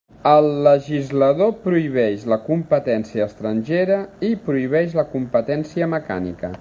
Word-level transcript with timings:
El 0.27 0.45
legislador 0.67 1.51
prohibeix 1.65 2.23
la 2.33 2.39
competència 2.47 3.27
estrangera 3.33 3.99
i 4.31 4.33
prohibeix 4.49 4.97
la 5.03 5.05
competència 5.13 5.93
mecànica. 5.97 6.53